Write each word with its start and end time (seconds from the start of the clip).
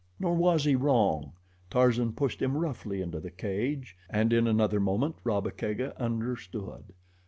Nor 0.19 0.33
was 0.33 0.63
he 0.63 0.73
wrong. 0.75 1.33
Tarzan 1.69 2.13
pushed 2.13 2.41
him 2.41 2.57
roughly 2.57 3.03
into 3.03 3.19
the 3.19 3.29
cage, 3.29 3.95
and 4.09 4.33
in 4.33 4.47
another 4.47 4.79
moment 4.79 5.17
Rabba 5.23 5.51
Kega 5.51 5.93
understood. 6.01 6.85